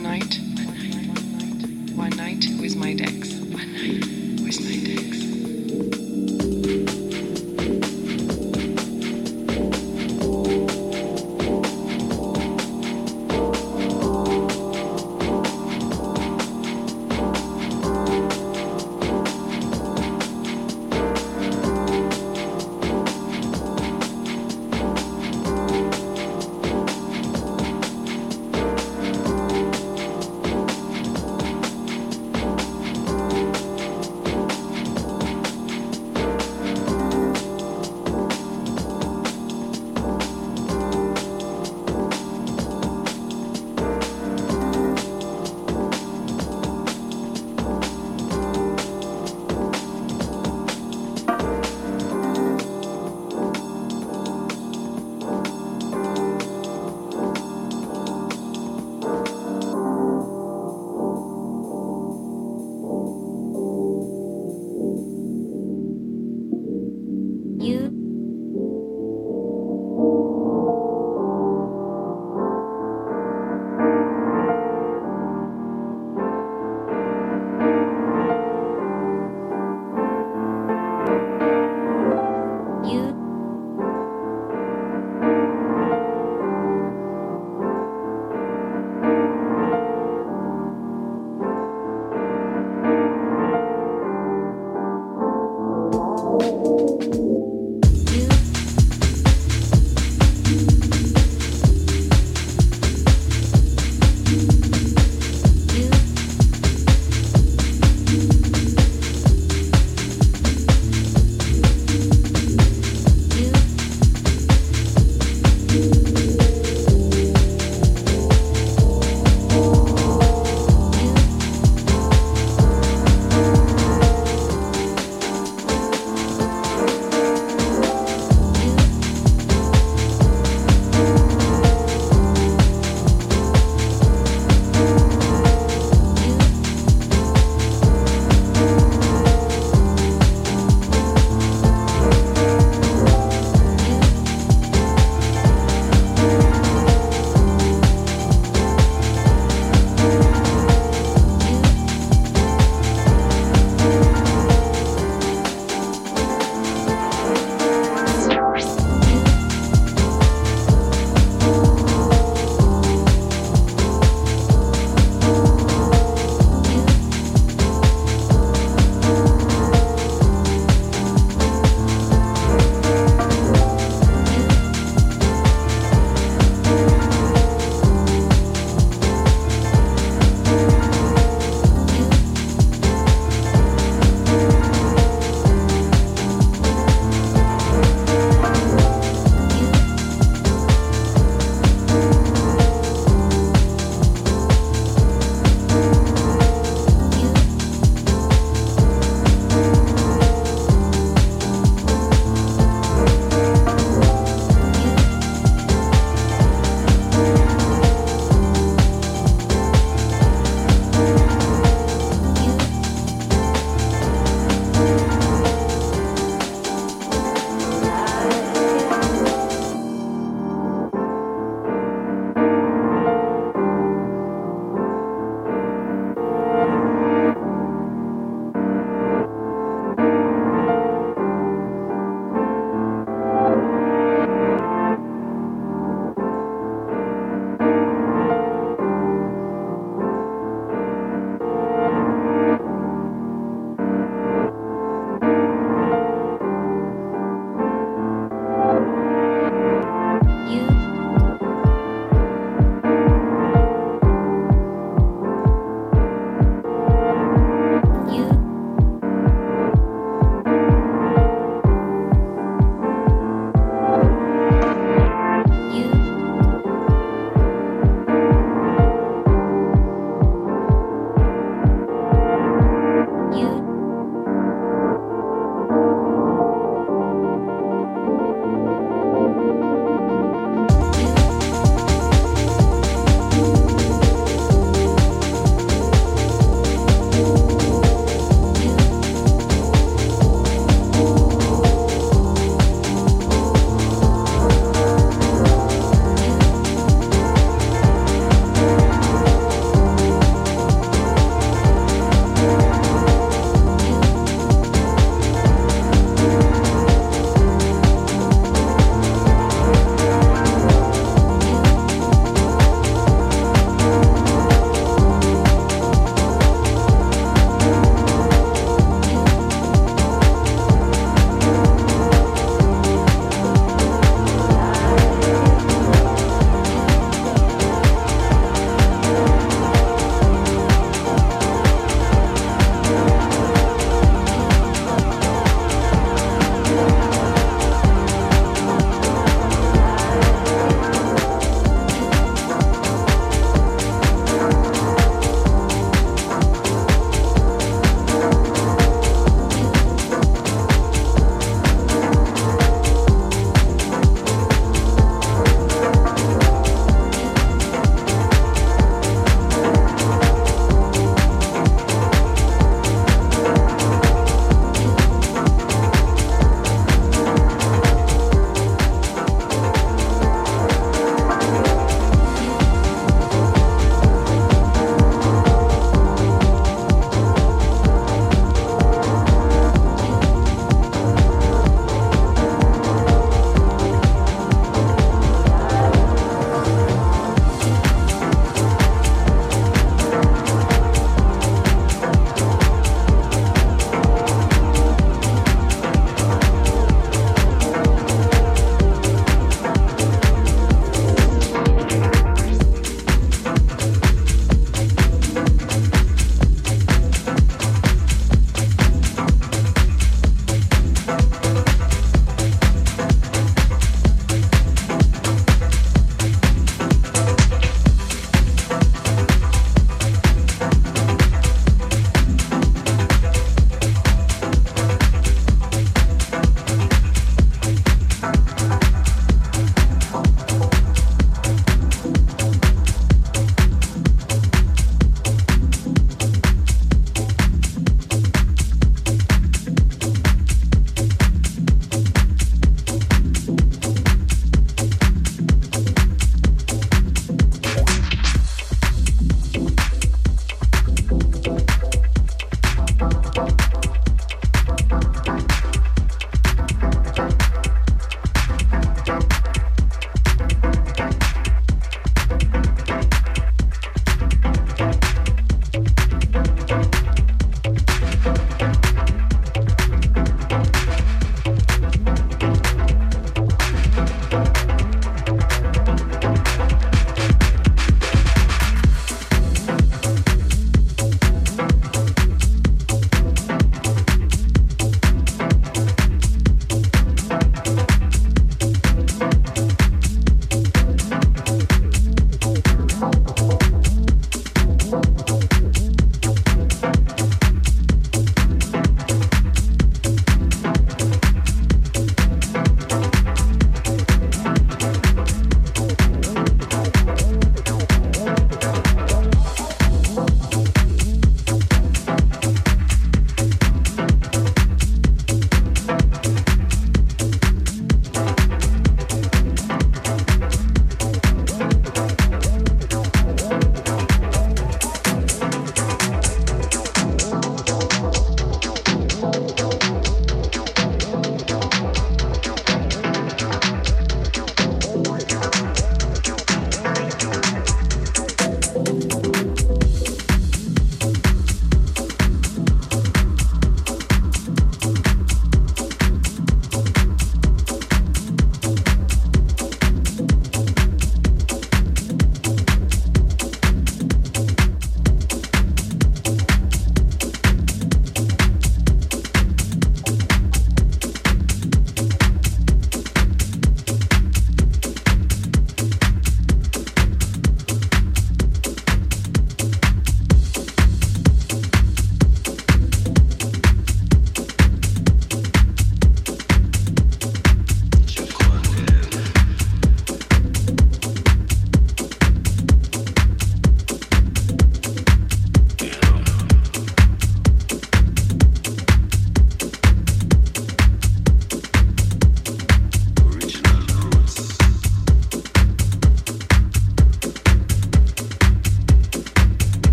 [0.00, 0.38] night,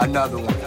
[0.00, 0.59] Another one.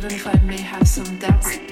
[0.00, 1.69] Even if I may have some doubts.